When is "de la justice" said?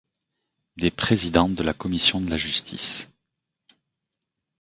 2.21-3.07